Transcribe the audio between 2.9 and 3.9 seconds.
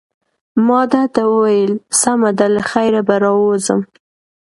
به راووځم.